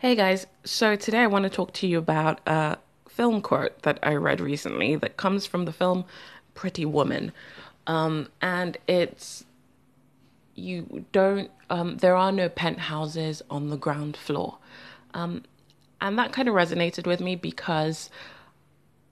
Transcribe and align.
Hey 0.00 0.14
guys, 0.14 0.46
so 0.62 0.94
today 0.94 1.18
I 1.18 1.26
want 1.26 1.42
to 1.42 1.50
talk 1.50 1.72
to 1.72 1.88
you 1.88 1.98
about 1.98 2.38
a 2.46 2.78
film 3.08 3.42
quote 3.42 3.82
that 3.82 3.98
I 4.00 4.14
read 4.14 4.40
recently 4.40 4.94
that 4.94 5.16
comes 5.16 5.44
from 5.44 5.64
the 5.64 5.72
film 5.72 6.04
Pretty 6.54 6.84
Woman. 6.84 7.32
Um, 7.88 8.28
and 8.40 8.78
it's 8.86 9.44
you 10.54 11.04
don't, 11.10 11.50
um, 11.68 11.96
there 11.96 12.14
are 12.14 12.30
no 12.30 12.48
penthouses 12.48 13.42
on 13.50 13.70
the 13.70 13.76
ground 13.76 14.16
floor. 14.16 14.58
Um, 15.14 15.42
and 16.00 16.16
that 16.16 16.30
kind 16.30 16.46
of 16.46 16.54
resonated 16.54 17.04
with 17.04 17.18
me 17.18 17.34
because 17.34 18.08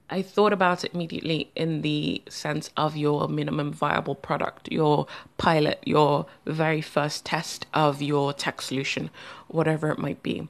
I 0.09 0.23
thought 0.23 0.53
about 0.53 0.84
it 0.84 0.95
immediately 0.95 1.50
in 1.57 1.82
the 1.82 2.23
sense 2.29 2.71
of 2.77 2.96
your 2.96 3.27
minimum 3.27 3.73
viable 3.73 4.14
product, 4.14 4.71
your 4.71 5.09
pilot, 5.37 5.80
your 5.84 6.27
very 6.45 6.80
first 6.80 7.25
test 7.25 7.66
of 7.75 8.00
your 8.00 8.32
tech 8.32 8.62
solution, 8.62 9.11
whatever 9.48 9.91
it 9.91 9.98
might 9.98 10.23
be 10.23 10.48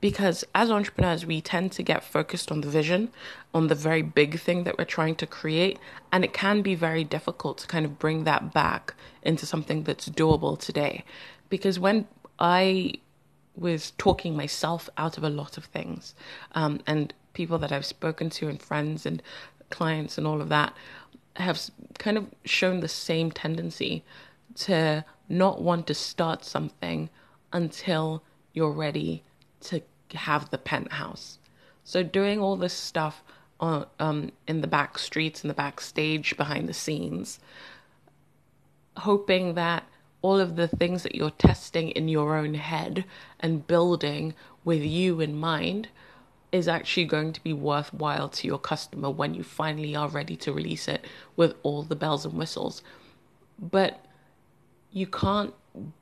because 0.00 0.44
as 0.54 0.70
entrepreneurs 0.70 1.26
we 1.26 1.40
tend 1.40 1.72
to 1.72 1.82
get 1.82 2.04
focused 2.04 2.52
on 2.52 2.60
the 2.60 2.68
vision 2.68 3.10
on 3.52 3.66
the 3.68 3.74
very 3.74 4.02
big 4.02 4.38
thing 4.38 4.64
that 4.64 4.78
we're 4.78 4.84
trying 4.84 5.14
to 5.14 5.26
create 5.26 5.78
and 6.12 6.24
it 6.24 6.32
can 6.32 6.62
be 6.62 6.74
very 6.74 7.04
difficult 7.04 7.58
to 7.58 7.66
kind 7.66 7.84
of 7.84 7.98
bring 7.98 8.24
that 8.24 8.52
back 8.52 8.94
into 9.22 9.44
something 9.44 9.82
that's 9.82 10.08
doable 10.08 10.58
today. 10.58 11.04
Because 11.48 11.78
when 11.78 12.06
i 12.38 12.92
was 13.56 13.92
talking 13.98 14.36
myself 14.36 14.88
out 14.96 15.18
of 15.18 15.24
a 15.24 15.30
lot 15.30 15.58
of 15.58 15.64
things 15.64 16.14
um, 16.52 16.80
and 16.86 17.12
people 17.32 17.58
that 17.58 17.72
i've 17.72 17.86
spoken 17.86 18.30
to 18.30 18.48
and 18.48 18.62
friends 18.62 19.04
and 19.04 19.22
clients 19.70 20.16
and 20.16 20.26
all 20.26 20.40
of 20.40 20.48
that 20.48 20.72
have 21.36 21.60
kind 21.98 22.16
of 22.16 22.26
shown 22.44 22.80
the 22.80 22.88
same 22.88 23.30
tendency 23.30 24.04
to 24.54 25.04
not 25.28 25.60
want 25.60 25.86
to 25.86 25.94
start 25.94 26.44
something 26.44 27.08
until 27.52 28.22
you're 28.52 28.72
ready 28.72 29.22
to 29.60 29.82
have 30.14 30.50
the 30.50 30.58
penthouse. 30.58 31.38
So 31.84 32.02
doing 32.02 32.40
all 32.40 32.56
this 32.56 32.74
stuff 32.74 33.22
on, 33.60 33.86
um, 33.98 34.32
in 34.46 34.60
the 34.60 34.66
back 34.66 34.98
streets, 34.98 35.42
in 35.42 35.48
the 35.48 35.54
backstage, 35.54 36.36
behind 36.36 36.68
the 36.68 36.74
scenes, 36.74 37.40
hoping 38.98 39.54
that 39.54 39.84
all 40.22 40.40
of 40.40 40.56
the 40.56 40.68
things 40.68 41.02
that 41.02 41.14
you're 41.14 41.30
testing 41.30 41.90
in 41.90 42.08
your 42.08 42.36
own 42.36 42.54
head 42.54 43.04
and 43.40 43.66
building 43.66 44.34
with 44.64 44.82
you 44.82 45.20
in 45.20 45.36
mind 45.36 45.88
is 46.50 46.66
actually 46.66 47.04
going 47.04 47.32
to 47.32 47.42
be 47.42 47.52
worthwhile 47.52 48.28
to 48.28 48.46
your 48.46 48.58
customer 48.58 49.10
when 49.10 49.34
you 49.34 49.42
finally 49.42 49.94
are 49.94 50.08
ready 50.08 50.34
to 50.34 50.52
release 50.52 50.88
it 50.88 51.04
with 51.36 51.54
all 51.62 51.82
the 51.82 51.96
bells 51.96 52.24
and 52.24 52.34
whistles. 52.34 52.82
But 53.58 54.04
you 54.90 55.06
can't 55.06 55.54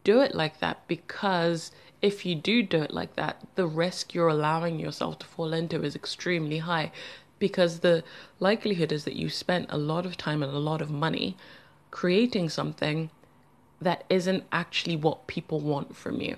do 0.05 0.21
it 0.21 0.35
like 0.35 0.61
that 0.61 0.87
because 0.87 1.73
if 2.07 2.25
you 2.25 2.37
do 2.37 2.63
do 2.63 2.83
it 2.83 2.93
like 2.93 3.17
that, 3.17 3.43
the 3.57 3.67
risk 3.67 4.15
you're 4.15 4.29
allowing 4.29 4.79
yourself 4.79 5.19
to 5.19 5.27
fall 5.27 5.53
into 5.53 5.83
is 5.83 5.97
extremely 5.97 6.59
high 6.59 6.93
because 7.41 7.81
the 7.81 8.05
likelihood 8.39 8.93
is 8.93 9.05
that 9.05 9.17
you 9.17 9.29
spent 9.29 9.67
a 9.69 9.77
lot 9.77 10.07
of 10.07 10.17
time 10.17 10.41
and 10.41 10.53
a 10.55 10.59
lot 10.59 10.81
of 10.81 10.89
money 10.89 11.37
creating 11.91 12.49
something 12.49 13.11
that 13.81 14.05
isn't 14.09 14.45
actually 14.53 14.97
what 14.97 15.27
people 15.27 15.61
want 15.61 15.97
from 15.97 16.21
you. 16.21 16.37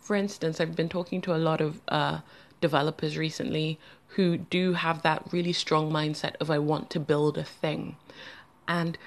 For 0.00 0.14
instance, 0.14 0.60
I've 0.60 0.76
been 0.76 0.90
talking 0.90 1.22
to 1.22 1.34
a 1.34 1.38
lot 1.38 1.62
of 1.62 1.80
uh, 1.88 2.20
developers 2.60 3.16
recently 3.16 3.78
who 4.08 4.36
do 4.36 4.74
have 4.74 5.00
that 5.00 5.24
really 5.32 5.54
strong 5.54 5.90
mindset 5.90 6.34
of 6.40 6.50
I 6.50 6.58
want 6.58 6.90
to 6.90 7.00
build 7.00 7.38
a 7.38 7.44
thing. 7.44 7.96
And 8.68 8.98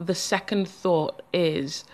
the 0.00 0.14
second 0.14 0.68
thought 0.68 1.22
is, 1.32 1.84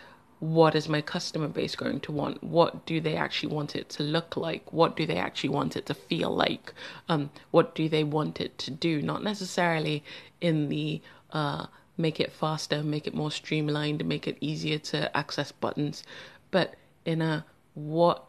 what 0.42 0.74
is 0.74 0.88
my 0.88 1.00
customer 1.00 1.46
base 1.46 1.76
going 1.76 2.00
to 2.00 2.10
want? 2.10 2.42
What 2.42 2.84
do 2.84 3.00
they 3.00 3.14
actually 3.14 3.54
want 3.54 3.76
it 3.76 3.88
to 3.90 4.02
look 4.02 4.36
like? 4.36 4.72
What 4.72 4.96
do 4.96 5.06
they 5.06 5.16
actually 5.16 5.50
want 5.50 5.76
it 5.76 5.86
to 5.86 5.94
feel 5.94 6.34
like? 6.34 6.74
Um, 7.08 7.30
what 7.52 7.76
do 7.76 7.88
they 7.88 8.02
want 8.02 8.40
it 8.40 8.58
to 8.58 8.72
do? 8.72 9.00
Not 9.00 9.22
necessarily 9.22 10.02
in 10.40 10.68
the 10.68 11.00
uh, 11.30 11.66
make 11.96 12.18
it 12.18 12.32
faster, 12.32 12.82
make 12.82 13.06
it 13.06 13.14
more 13.14 13.30
streamlined, 13.30 14.04
make 14.04 14.26
it 14.26 14.36
easier 14.40 14.78
to 14.78 15.16
access 15.16 15.52
buttons, 15.52 16.02
but 16.50 16.74
in 17.04 17.22
a 17.22 17.44
what 17.74 18.24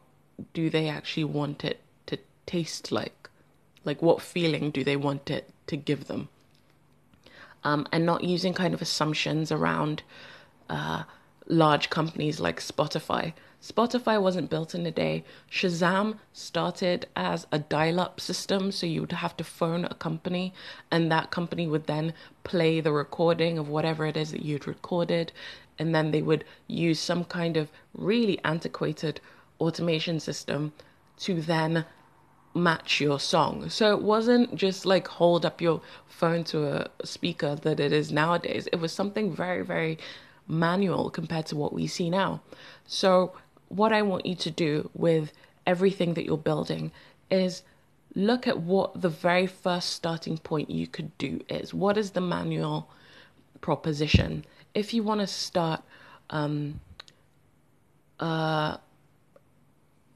do 0.53 0.69
they 0.69 0.87
actually 0.89 1.23
want 1.23 1.65
it 1.65 1.81
to 2.05 2.19
taste 2.45 2.91
like? 2.91 3.27
Like, 3.85 4.03
what 4.03 4.21
feeling 4.21 4.69
do 4.69 4.83
they 4.83 4.97
want 4.97 5.31
it 5.31 5.49
to 5.65 5.75
give 5.75 6.05
them? 6.05 6.29
Um, 7.63 7.87
and 7.91 8.05
not 8.05 8.23
using 8.23 8.53
kind 8.53 8.75
of 8.75 8.83
assumptions 8.83 9.51
around. 9.51 10.03
Uh, 10.69 11.05
large 11.47 11.89
companies 11.89 12.39
like 12.39 12.59
Spotify. 12.59 13.33
Spotify 13.61 14.21
wasn't 14.21 14.49
built 14.49 14.75
in 14.75 14.85
a 14.85 14.91
day. 14.91 15.23
Shazam 15.49 16.17
started 16.33 17.07
as 17.15 17.47
a 17.51 17.59
dial 17.59 17.99
up 17.99 18.19
system, 18.19 18.71
so 18.71 18.85
you 18.85 19.01
would 19.01 19.13
have 19.13 19.37
to 19.37 19.43
phone 19.43 19.85
a 19.85 19.93
company, 19.93 20.53
and 20.91 21.11
that 21.11 21.31
company 21.31 21.65
would 21.65 21.87
then 21.87 22.13
play 22.43 22.81
the 22.81 22.91
recording 22.91 23.57
of 23.57 23.69
whatever 23.69 24.05
it 24.05 24.17
is 24.17 24.31
that 24.31 24.43
you'd 24.43 24.67
recorded, 24.67 25.31
and 25.79 25.95
then 25.95 26.11
they 26.11 26.21
would 26.21 26.43
use 26.67 26.99
some 26.99 27.23
kind 27.23 27.55
of 27.55 27.71
really 27.93 28.37
antiquated 28.43 29.21
automation 29.61 30.19
system 30.19 30.73
to 31.17 31.41
then 31.41 31.85
match 32.53 32.99
your 32.99 33.19
song. 33.19 33.69
So 33.69 33.95
it 33.95 34.01
wasn't 34.01 34.55
just 34.55 34.85
like 34.85 35.07
hold 35.07 35.45
up 35.45 35.61
your 35.61 35.81
phone 36.05 36.43
to 36.45 36.67
a 36.67 37.05
speaker 37.05 37.55
that 37.55 37.79
it 37.79 37.93
is 37.93 38.11
nowadays. 38.11 38.67
It 38.71 38.79
was 38.79 38.91
something 38.91 39.33
very, 39.33 39.63
very 39.63 39.97
manual 40.47 41.09
compared 41.09 41.45
to 41.47 41.55
what 41.55 41.73
we 41.73 41.87
see 41.87 42.09
now. 42.09 42.41
So, 42.85 43.33
what 43.69 43.91
I 43.91 44.01
want 44.01 44.25
you 44.25 44.35
to 44.35 44.51
do 44.51 44.89
with 44.93 45.33
everything 45.65 46.13
that 46.13 46.25
you're 46.25 46.37
building 46.37 46.91
is 47.31 47.63
look 48.15 48.47
at 48.47 48.59
what 48.59 49.01
the 49.01 49.09
very 49.09 49.47
first 49.47 49.89
starting 49.91 50.37
point 50.37 50.69
you 50.69 50.87
could 50.87 51.17
do 51.17 51.41
is. 51.49 51.73
What 51.73 51.97
is 51.97 52.11
the 52.11 52.21
manual 52.21 52.89
proposition? 53.61 54.45
If 54.73 54.93
you 54.93 55.03
want 55.03 55.21
to 55.21 55.27
start 55.27 55.81
um, 56.29 56.79
uh, 58.19 58.77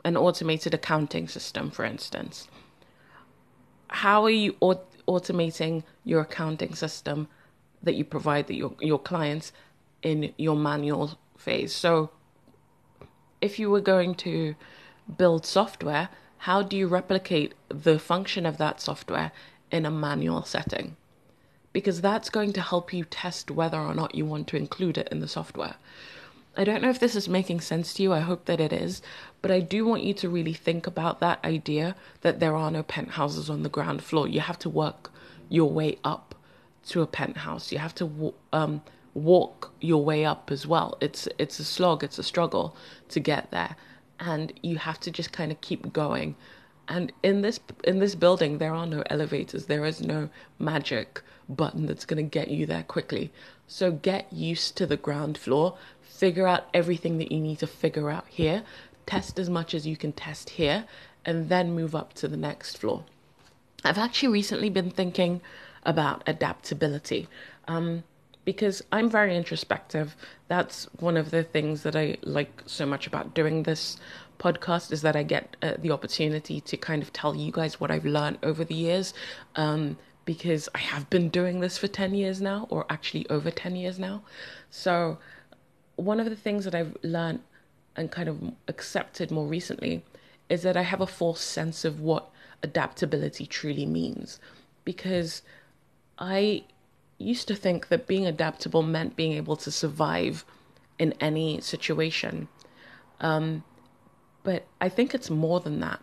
an 0.05 0.17
automated 0.17 0.73
accounting 0.73 1.27
system, 1.27 1.71
for 1.71 1.85
instance, 1.85 2.47
how 3.87 4.23
are 4.23 4.29
you 4.29 4.55
aut- 4.59 4.85
automating 5.07 5.83
your 6.03 6.21
accounting 6.21 6.75
system 6.75 7.27
that 7.81 7.95
you 7.95 8.03
provide 8.03 8.47
that 8.47 8.55
your 8.55 8.73
your 8.81 8.99
clients 8.99 9.51
in 10.01 10.33
your 10.37 10.55
manual 10.55 11.17
phase. 11.37 11.73
So, 11.73 12.11
if 13.41 13.59
you 13.59 13.69
were 13.69 13.81
going 13.81 14.15
to 14.15 14.55
build 15.17 15.45
software, 15.45 16.09
how 16.39 16.61
do 16.61 16.77
you 16.77 16.87
replicate 16.87 17.53
the 17.69 17.99
function 17.99 18.45
of 18.45 18.57
that 18.57 18.81
software 18.81 19.31
in 19.71 19.85
a 19.85 19.91
manual 19.91 20.43
setting? 20.43 20.95
Because 21.73 22.01
that's 22.01 22.29
going 22.29 22.53
to 22.53 22.61
help 22.61 22.93
you 22.93 23.05
test 23.05 23.51
whether 23.51 23.77
or 23.77 23.93
not 23.93 24.15
you 24.15 24.25
want 24.25 24.47
to 24.47 24.57
include 24.57 24.97
it 24.97 25.09
in 25.11 25.19
the 25.19 25.27
software. 25.27 25.75
I 26.55 26.63
don't 26.63 26.81
know 26.81 26.89
if 26.89 26.99
this 26.99 27.15
is 27.15 27.29
making 27.29 27.61
sense 27.61 27.93
to 27.93 28.03
you. 28.03 28.13
I 28.13 28.19
hope 28.21 28.45
that 28.45 28.59
it 28.59 28.73
is. 28.73 29.03
But 29.43 29.51
I 29.51 29.59
do 29.59 29.85
want 29.85 30.03
you 30.03 30.13
to 30.15 30.29
really 30.29 30.53
think 30.53 30.87
about 30.87 31.19
that 31.19 31.43
idea 31.45 31.95
that 32.21 32.39
there 32.39 32.55
are 32.55 32.71
no 32.71 32.81
penthouses 32.81 33.47
on 33.47 33.61
the 33.61 33.69
ground 33.69 34.03
floor. 34.03 34.27
You 34.27 34.39
have 34.39 34.57
to 34.59 34.69
work 34.69 35.11
your 35.49 35.69
way 35.69 35.99
up 36.03 36.33
to 36.87 37.03
a 37.03 37.07
penthouse. 37.07 37.71
You 37.71 37.77
have 37.77 37.93
to 37.95 38.33
um, 38.51 38.81
walk 39.17 39.71
your 39.81 40.03
way 40.03 40.23
up 40.23 40.51
as 40.51 40.67
well. 40.67 40.97
It's 41.01 41.27
it's 41.37 41.59
a 41.59 41.63
slog, 41.63 42.03
it's 42.03 42.19
a 42.19 42.23
struggle 42.23 42.75
to 43.09 43.19
get 43.19 43.51
there, 43.51 43.75
and 44.19 44.53
you 44.61 44.77
have 44.77 44.99
to 45.01 45.11
just 45.11 45.31
kind 45.31 45.51
of 45.51 45.59
keep 45.61 45.91
going. 45.91 46.35
And 46.87 47.11
in 47.23 47.41
this 47.41 47.59
in 47.83 47.99
this 47.99 48.15
building, 48.15 48.59
there 48.59 48.73
are 48.73 48.85
no 48.85 49.03
elevators. 49.09 49.65
There 49.65 49.85
is 49.85 50.01
no 50.01 50.29
magic 50.59 51.21
button 51.49 51.85
that's 51.85 52.05
going 52.05 52.23
to 52.23 52.39
get 52.39 52.49
you 52.49 52.65
there 52.65 52.83
quickly. 52.83 53.31
So 53.67 53.91
get 53.91 54.31
used 54.31 54.77
to 54.77 54.85
the 54.85 54.97
ground 54.97 55.37
floor. 55.37 55.77
Figure 56.01 56.47
out 56.47 56.67
everything 56.73 57.17
that 57.17 57.31
you 57.31 57.39
need 57.39 57.59
to 57.59 57.67
figure 57.67 58.09
out 58.09 58.25
here. 58.29 58.63
Test 59.05 59.39
as 59.39 59.49
much 59.49 59.73
as 59.73 59.87
you 59.87 59.97
can 59.97 60.11
test 60.11 60.51
here, 60.51 60.85
and 61.25 61.49
then 61.49 61.73
move 61.73 61.95
up 61.95 62.13
to 62.13 62.27
the 62.27 62.37
next 62.37 62.77
floor. 62.77 63.03
I've 63.83 63.97
actually 63.97 64.29
recently 64.29 64.69
been 64.69 64.91
thinking 64.91 65.41
about 65.83 66.23
adaptability. 66.27 67.27
Um, 67.67 68.03
because 68.47 68.81
I'm 68.93 69.09
very 69.09 69.35
introspective. 69.35 70.15
That's 70.47 70.85
one 71.01 71.17
of 71.17 71.31
the 71.31 71.43
things 71.43 71.83
that 71.83 71.97
I 71.97 72.15
like 72.23 72.63
so 72.65 72.85
much 72.85 73.05
about 73.05 73.33
doing 73.33 73.63
this 73.63 73.97
podcast 74.39 74.93
is 74.93 75.01
that 75.01 75.17
I 75.17 75.23
get 75.23 75.57
uh, 75.61 75.73
the 75.79 75.91
opportunity 75.91 76.61
to 76.61 76.77
kind 76.77 77.03
of 77.03 77.11
tell 77.11 77.35
you 77.35 77.51
guys 77.51 77.81
what 77.81 77.91
I've 77.91 78.05
learned 78.05 78.37
over 78.43 78.63
the 78.63 78.73
years. 78.73 79.13
Um, 79.57 79.97
because 80.23 80.69
I 80.73 80.77
have 80.77 81.09
been 81.09 81.27
doing 81.27 81.59
this 81.59 81.77
for 81.77 81.89
10 81.89 82.15
years 82.15 82.39
now, 82.39 82.67
or 82.69 82.85
actually 82.89 83.29
over 83.29 83.51
10 83.51 83.75
years 83.75 83.99
now. 83.99 84.23
So, 84.69 85.17
one 85.97 86.21
of 86.21 86.29
the 86.29 86.35
things 86.37 86.63
that 86.63 86.73
I've 86.73 86.95
learned 87.03 87.41
and 87.97 88.09
kind 88.09 88.29
of 88.29 88.53
accepted 88.69 89.29
more 89.29 89.45
recently 89.45 90.05
is 90.47 90.61
that 90.61 90.77
I 90.77 90.83
have 90.83 91.01
a 91.01 91.07
false 91.07 91.41
sense 91.41 91.83
of 91.83 91.99
what 91.99 92.29
adaptability 92.63 93.45
truly 93.45 93.85
means. 93.85 94.39
Because 94.85 95.41
I 96.17 96.63
used 97.17 97.47
to 97.47 97.55
think 97.55 97.87
that 97.87 98.07
being 98.07 98.25
adaptable 98.25 98.83
meant 98.83 99.15
being 99.15 99.33
able 99.33 99.55
to 99.57 99.71
survive 99.71 100.45
in 100.99 101.13
any 101.19 101.61
situation. 101.61 102.47
Um, 103.19 103.63
but 104.43 104.65
I 104.79 104.89
think 104.89 105.13
it's 105.13 105.29
more 105.29 105.59
than 105.59 105.79
that. 105.81 106.01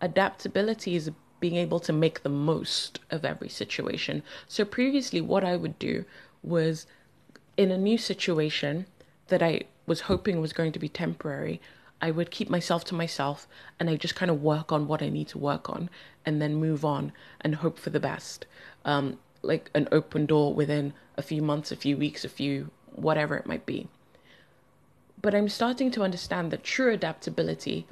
adaptability 0.00 0.96
is 0.96 1.10
being 1.40 1.56
able 1.56 1.80
to 1.80 1.92
make 1.92 2.22
the 2.22 2.28
most 2.28 3.00
of 3.10 3.24
every 3.24 3.48
situation. 3.48 4.22
So 4.48 4.64
previously, 4.64 5.20
what 5.20 5.44
I 5.44 5.56
would 5.56 5.78
do 5.78 6.04
was 6.42 6.86
in 7.56 7.70
a 7.70 7.78
new 7.78 7.98
situation 7.98 8.86
that 9.28 9.42
I 9.42 9.62
was 9.86 10.02
hoping 10.02 10.40
was 10.40 10.52
going 10.52 10.72
to 10.72 10.78
be 10.78 10.88
temporary, 10.88 11.60
I 12.00 12.10
would 12.10 12.30
keep 12.30 12.50
myself 12.50 12.84
to 12.86 12.94
myself 12.94 13.46
and 13.78 13.88
I 13.88 13.96
just 13.96 14.16
kind 14.16 14.30
of 14.30 14.42
work 14.42 14.72
on 14.72 14.88
what 14.88 15.02
I 15.02 15.08
need 15.08 15.28
to 15.28 15.38
work 15.38 15.70
on 15.70 15.88
and 16.26 16.42
then 16.42 16.54
move 16.56 16.84
on 16.84 17.12
and 17.40 17.56
hope 17.56 17.78
for 17.78 17.90
the 17.90 18.00
best. 18.00 18.46
Um, 18.84 19.18
like 19.42 19.70
an 19.74 19.88
open 19.92 20.26
door 20.26 20.54
within 20.54 20.94
a 21.16 21.22
few 21.22 21.42
months, 21.42 21.72
a 21.72 21.76
few 21.76 21.96
weeks, 21.96 22.24
a 22.24 22.28
few 22.28 22.70
whatever 22.94 23.36
it 23.36 23.46
might 23.46 23.66
be. 23.66 23.88
But 25.20 25.34
I'm 25.34 25.48
starting 25.48 25.90
to 25.92 26.02
understand 26.02 26.50
that 26.50 26.64
true 26.64 26.92
adaptability 26.92 27.86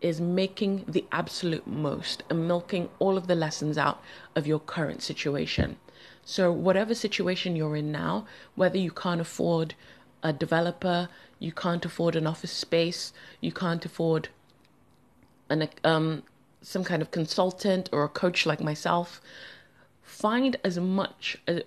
is 0.00 0.20
making 0.20 0.84
the 0.86 1.04
absolute 1.12 1.66
most 1.66 2.22
and 2.28 2.46
milking 2.46 2.90
all 2.98 3.16
of 3.16 3.26
the 3.26 3.34
lessons 3.34 3.78
out 3.78 4.02
of 4.36 4.46
your 4.46 4.58
current 4.58 5.02
situation. 5.02 5.76
So, 6.26 6.52
whatever 6.52 6.94
situation 6.94 7.56
you're 7.56 7.76
in 7.76 7.90
now, 7.90 8.26
whether 8.54 8.76
you 8.76 8.90
can't 8.90 9.20
afford 9.20 9.74
a 10.22 10.32
developer, 10.32 11.08
you 11.38 11.52
can't 11.52 11.84
afford 11.84 12.16
an 12.16 12.26
office 12.26 12.52
space, 12.52 13.12
you 13.40 13.52
can't 13.52 13.84
afford 13.84 14.28
an 15.48 15.68
um, 15.84 16.22
some 16.60 16.84
kind 16.84 17.02
of 17.02 17.10
consultant 17.10 17.88
or 17.92 18.04
a 18.04 18.08
coach 18.08 18.46
like 18.46 18.60
myself, 18.60 19.20
find 20.14 20.56
as 20.62 20.78
much 20.78 21.36
uh, 21.48 21.60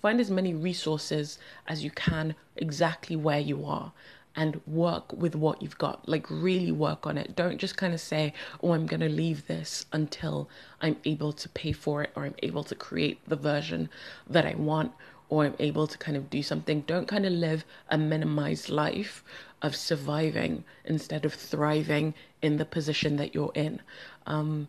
find 0.00 0.20
as 0.20 0.30
many 0.30 0.52
resources 0.52 1.38
as 1.66 1.82
you 1.82 1.90
can 1.90 2.34
exactly 2.56 3.16
where 3.16 3.38
you 3.40 3.64
are 3.64 3.92
and 4.36 4.60
work 4.66 5.12
with 5.12 5.34
what 5.34 5.62
you've 5.62 5.78
got. 5.78 6.06
Like, 6.08 6.26
really 6.28 6.72
work 6.72 7.06
on 7.06 7.16
it. 7.16 7.36
Don't 7.36 7.58
just 7.58 7.76
kind 7.76 7.94
of 7.94 8.00
say, 8.00 8.32
oh, 8.62 8.72
I'm 8.72 8.86
going 8.86 9.00
to 9.00 9.08
leave 9.08 9.46
this 9.46 9.86
until 9.92 10.48
I'm 10.80 10.96
able 11.04 11.32
to 11.32 11.48
pay 11.48 11.72
for 11.72 12.02
it 12.02 12.10
or 12.14 12.24
I'm 12.24 12.34
able 12.42 12.64
to 12.64 12.74
create 12.74 13.20
the 13.28 13.36
version 13.36 13.88
that 14.28 14.44
I 14.44 14.54
want 14.56 14.92
or 15.28 15.44
I'm 15.44 15.54
able 15.58 15.86
to 15.86 15.96
kind 15.96 16.16
of 16.16 16.28
do 16.30 16.42
something. 16.42 16.82
Don't 16.82 17.08
kind 17.08 17.24
of 17.24 17.32
live 17.32 17.64
a 17.88 17.96
minimized 17.96 18.68
life 18.68 19.24
of 19.62 19.74
surviving 19.74 20.64
instead 20.84 21.24
of 21.24 21.32
thriving 21.32 22.12
in 22.42 22.58
the 22.58 22.66
position 22.66 23.16
that 23.16 23.34
you're 23.34 23.52
in. 23.54 23.80
Um, 24.26 24.68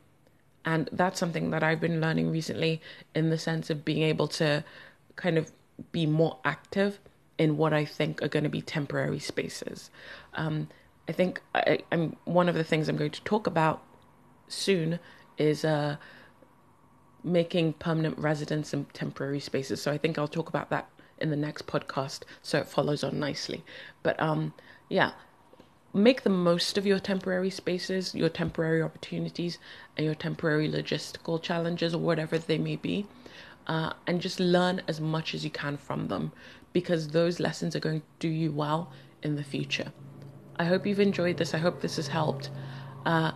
and 0.66 0.90
that's 0.92 1.20
something 1.20 1.52
that 1.52 1.64
I've 1.64 1.80
been 1.80 2.02
learning 2.02 2.32
recently 2.32 2.82
in 3.14 3.30
the 3.30 3.38
sense 3.38 3.70
of 3.70 3.86
being 3.86 4.02
able 4.02 4.28
to 4.30 4.64
kind 5.16 5.38
of 5.38 5.52
be 5.92 6.06
more 6.06 6.40
active 6.44 7.00
in 7.38 7.58
what 7.58 7.72
I 7.72 7.86
think 7.86 8.22
are 8.22 8.28
going 8.28 8.44
to 8.44 8.50
be 8.50 8.62
temporary 8.62 9.20
spaces. 9.20 9.92
Um, 10.34 10.70
I 11.08 11.12
think 11.12 11.42
I, 11.54 11.80
am 11.92 12.16
one 12.26 12.50
of 12.50 12.56
the 12.56 12.64
things 12.64 12.90
I'm 12.90 12.98
going 12.98 13.12
to 13.12 13.24
talk 13.24 13.46
about 13.46 13.84
soon 14.48 15.00
is 15.38 15.64
uh, 15.64 15.98
making 17.24 17.74
permanent 17.74 18.18
residence 18.18 18.74
in 18.74 18.86
temporary 18.86 19.40
spaces. 19.40 19.82
So 19.82 19.92
I 19.92 19.98
think 19.98 20.18
I'll 20.18 20.28
talk 20.28 20.50
about 20.50 20.70
that 20.72 20.90
in 21.20 21.30
the 21.30 21.36
next 21.36 21.68
podcast, 21.68 22.22
so 22.42 22.58
it 22.58 22.68
follows 22.68 23.04
on 23.04 23.20
nicely. 23.20 23.64
But 24.02 24.20
um, 24.20 24.54
yeah, 24.90 25.12
make 25.95 26.24
the 26.24 26.30
most 26.30 26.77
of 26.77 26.86
your 26.86 27.00
temporary 27.00 27.50
spaces, 27.50 28.13
your 28.13 28.27
temporary 28.27 28.81
opportunities, 28.81 29.57
and 29.95 30.06
your 30.06 30.13
temporary 30.13 30.69
logistical 30.69 31.42
challenges 31.42 31.95
or 31.95 32.00
whatever 32.00 32.38
they 32.38 32.57
may 32.57 32.75
be. 32.75 33.07
Uh, 33.68 33.94
and 34.06 34.21
just 34.21 34.39
learn 34.39 34.81
as 34.88 35.01
much 35.01 35.33
as 35.33 35.44
you 35.44 35.50
can 35.50 35.75
from 35.75 36.07
them 36.07 36.31
because 36.71 37.07
those 37.07 37.39
lessons 37.39 37.75
are 37.75 37.80
going 37.80 38.00
to 38.00 38.06
do 38.19 38.27
you 38.27 38.51
well 38.51 38.92
in 39.24 39.36
the 39.36 39.44
future. 39.44 39.92
I 40.57 40.65
hope 40.65 40.86
you've 40.86 41.00
enjoyed 41.00 41.38
this. 41.38 41.56
I 41.56 41.57
hope 41.57 41.81
this 41.81 41.95
has 41.95 42.07
helped. 42.07 42.51
Uh, 43.06 43.31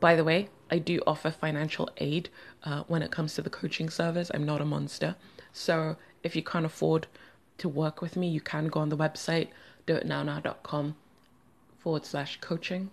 by 0.00 0.16
the 0.16 0.24
way, 0.24 0.48
I 0.68 0.78
do 0.78 1.00
offer 1.06 1.30
financial 1.30 1.88
aid 1.98 2.28
uh, 2.64 2.82
when 2.88 3.02
it 3.02 3.12
comes 3.12 3.34
to 3.34 3.42
the 3.42 3.50
coaching 3.50 3.88
service. 3.88 4.32
I'm 4.34 4.44
not 4.44 4.60
a 4.60 4.64
monster. 4.64 5.14
So 5.52 5.96
if 6.24 6.34
you 6.34 6.42
can't 6.42 6.66
afford 6.66 7.06
to 7.58 7.68
work 7.68 8.02
with 8.02 8.16
me, 8.16 8.28
you 8.28 8.40
can 8.40 8.66
go 8.66 8.80
on 8.80 8.88
the 8.88 8.96
website, 8.96 9.48
doitnownow.com 9.86 10.96
forward 11.86 12.04
slash 12.04 12.36
coaching. 12.40 12.90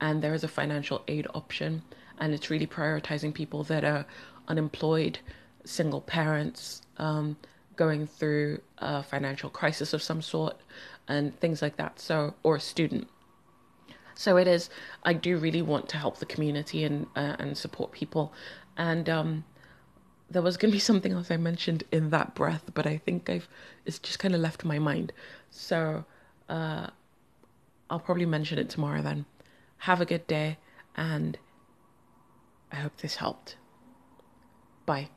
And 0.00 0.22
there 0.22 0.32
is 0.32 0.44
a 0.44 0.48
financial 0.48 1.02
aid 1.08 1.26
option. 1.34 1.82
And 2.18 2.32
it's 2.32 2.48
really 2.48 2.68
prioritizing 2.68 3.34
people 3.34 3.64
that 3.64 3.82
are 3.82 4.06
unemployed, 4.46 5.18
single 5.64 6.00
parents, 6.00 6.82
um, 6.98 7.36
going 7.74 8.06
through 8.06 8.60
a 8.78 9.02
financial 9.02 9.50
crisis 9.50 9.92
of 9.92 10.00
some 10.00 10.22
sort 10.22 10.60
and 11.08 11.36
things 11.40 11.60
like 11.60 11.76
that. 11.78 11.98
So, 11.98 12.34
or 12.44 12.54
a 12.54 12.60
student. 12.60 13.08
So 14.14 14.36
it 14.36 14.46
is. 14.46 14.70
I 15.02 15.12
do 15.12 15.38
really 15.38 15.62
want 15.62 15.88
to 15.88 15.96
help 15.96 16.18
the 16.18 16.26
community 16.26 16.84
and 16.84 17.08
uh, 17.16 17.34
and 17.40 17.58
support 17.58 17.90
people. 17.90 18.32
And 18.76 19.08
um, 19.08 19.44
there 20.30 20.40
was 20.40 20.56
going 20.56 20.70
to 20.70 20.76
be 20.76 20.86
something 20.90 21.10
else 21.10 21.32
I 21.32 21.36
mentioned 21.36 21.82
in 21.90 22.10
that 22.10 22.36
breath, 22.36 22.70
but 22.74 22.86
I 22.86 22.98
think 22.98 23.28
I've 23.28 23.48
it's 23.84 23.98
just 23.98 24.20
kind 24.20 24.36
of 24.36 24.40
left 24.40 24.64
my 24.64 24.78
mind. 24.78 25.12
So 25.50 26.04
uh, 26.48 26.86
I'll 27.90 28.00
probably 28.00 28.26
mention 28.26 28.58
it 28.58 28.68
tomorrow. 28.68 29.02
Then 29.02 29.26
have 29.78 30.00
a 30.00 30.06
good 30.06 30.26
day, 30.26 30.58
and 30.96 31.38
I 32.72 32.76
hope 32.76 32.96
this 32.98 33.16
helped. 33.16 33.56
Bye. 34.84 35.08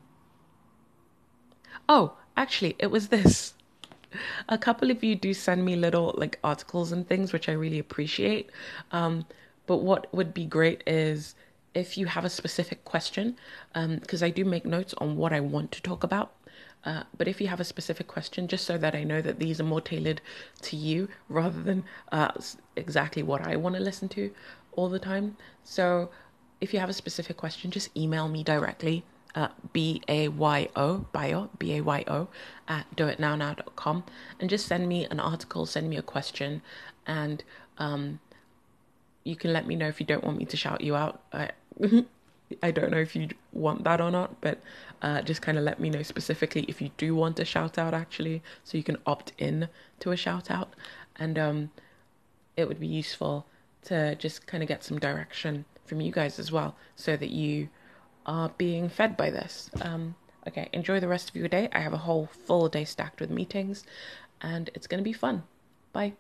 Oh, 1.88 2.14
actually, 2.36 2.76
it 2.80 2.88
was 2.92 3.08
this. 3.08 3.54
A 4.48 4.58
couple 4.58 4.90
of 4.90 5.04
you 5.04 5.16
do 5.16 5.34
send 5.34 5.64
me 5.64 5.76
little 5.76 6.16
like 6.18 6.40
articles 6.44 6.92
and 6.92 7.08
things, 7.08 7.32
which 7.32 7.48
I 7.48 7.54
really 7.54 7.80
appreciate. 7.80 8.50
Um, 8.92 9.26
but 9.68 9.78
what 9.78 10.12
would 10.14 10.34
be 10.34 10.46
great 10.46 10.84
is 10.88 11.36
if 11.76 11.98
you 11.98 12.08
have 12.08 12.26
a 12.26 12.30
specific 12.30 12.84
question, 12.86 13.38
because 13.74 14.24
um, 14.24 14.28
I 14.28 14.30
do 14.32 14.44
make 14.44 14.66
notes 14.66 14.94
on 14.98 15.16
what 15.16 15.32
I 15.32 15.40
want 15.40 15.72
to 15.74 15.82
talk 15.82 16.04
about. 16.04 16.32
Uh, 16.86 17.04
but 17.18 17.28
if 17.28 17.42
you 17.42 17.48
have 17.48 17.60
a 17.60 17.66
specific 17.66 18.08
question, 18.08 18.48
just 18.48 18.66
so 18.66 18.78
that 18.78 18.96
I 18.96 19.04
know 19.04 19.22
that 19.22 19.40
these 19.40 19.60
are 19.60 19.66
more 19.66 19.82
tailored 19.82 20.22
to 20.62 20.76
you 20.76 21.10
rather 21.28 21.62
than 21.62 21.84
uh, 22.12 22.32
exactly 22.76 23.22
what 23.22 23.42
I 23.42 23.56
want 23.58 23.76
to 23.76 23.82
listen 23.82 24.08
to 24.10 24.32
all 24.74 24.90
the 24.90 25.00
time. 25.00 25.36
So 25.64 26.10
if 26.62 26.74
you 26.74 26.80
have 26.80 26.90
a 26.90 26.94
specific 26.94 27.38
question, 27.38 27.72
just 27.72 27.96
email 27.98 28.30
me 28.30 28.44
directly 28.44 29.04
uh, 29.36 29.50
B 29.74 30.02
A 30.08 30.28
Y 30.28 30.70
O, 30.76 31.06
Bayo, 31.14 31.50
B 31.60 31.76
A 31.76 31.82
Y 31.82 32.04
O, 32.08 32.28
at 32.68 32.86
doitnownow.com. 32.96 34.04
And 34.40 34.50
just 34.50 34.66
send 34.66 34.88
me 34.88 35.06
an 35.06 35.20
article, 35.20 35.66
send 35.66 35.90
me 35.90 35.98
a 35.98 36.02
question, 36.02 36.62
and 37.06 37.44
um, 37.78 38.20
you 39.24 39.36
can 39.36 39.54
let 39.54 39.68
me 39.68 39.76
know 39.76 39.88
if 39.88 40.00
you 40.00 40.06
don't 40.06 40.24
want 40.24 40.38
me 40.38 40.46
to 40.46 40.58
shout 40.58 40.82
you 40.82 40.96
out. 40.96 41.22
I, 41.32 41.52
I 42.64 42.72
don't 42.72 42.92
know 42.92 42.98
if 42.98 43.16
you 43.16 43.30
want 43.54 43.84
that 43.84 44.02
or 44.02 44.12
not, 44.12 44.42
but 44.42 44.60
uh, 45.02 45.22
just 45.22 45.42
kind 45.42 45.58
of 45.58 45.64
let 45.64 45.80
me 45.80 45.90
know 45.90 46.04
specifically 46.04 46.66
if 46.68 46.82
you 46.82 46.90
do 46.98 47.16
want 47.16 47.40
a 47.40 47.46
shout 47.46 47.78
out, 47.78 47.94
actually, 47.94 48.42
so 48.64 48.78
you 48.78 48.84
can 48.84 48.98
opt 49.06 49.34
in 49.38 49.70
to 50.00 50.12
a 50.12 50.18
shout 50.18 50.50
out. 50.50 50.74
And 51.18 51.38
um, 51.38 51.72
it 52.58 52.68
would 52.68 52.80
be 52.80 52.88
useful 52.88 53.46
to 53.84 54.16
just 54.16 54.48
kind 54.48 54.64
of 54.64 54.68
get 54.68 54.84
some 54.84 55.00
direction 55.00 55.66
from 55.86 56.02
you 56.02 56.12
guys 56.12 56.40
as 56.40 56.52
well, 56.52 56.76
so 56.96 57.16
that 57.16 57.30
you 57.30 57.70
are 58.26 58.50
being 58.58 58.90
fed 58.90 59.18
by 59.18 59.30
this. 59.30 59.70
Um, 59.82 60.16
okay, 60.48 60.70
enjoy 60.74 61.00
the 61.00 61.08
rest 61.08 61.30
of 61.30 61.36
your 61.36 61.48
day. 61.48 61.70
I 61.72 61.80
have 61.80 61.94
a 61.94 61.98
whole 61.98 62.30
full 62.46 62.68
day 62.68 62.86
stacked 62.86 63.22
with 63.22 63.30
meetings, 63.30 63.84
and 64.42 64.70
it's 64.74 64.88
going 64.88 65.00
to 65.00 65.04
be 65.04 65.14
fun. 65.14 65.44
Bye. 65.94 66.14